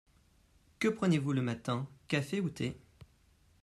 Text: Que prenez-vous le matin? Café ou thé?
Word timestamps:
Que 0.79 0.87
prenez-vous 0.87 1.31
le 1.31 1.43
matin? 1.43 1.87
Café 2.07 2.39
ou 2.41 2.49
thé? 2.49 2.75